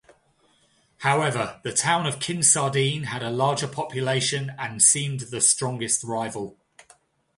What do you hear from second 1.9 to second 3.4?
of Kincardine had a